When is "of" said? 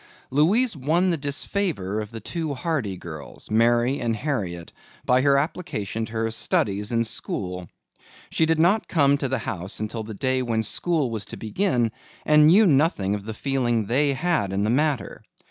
2.01-2.09, 13.13-13.25